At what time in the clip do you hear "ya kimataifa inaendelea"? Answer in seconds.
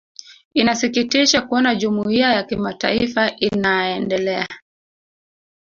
2.35-4.47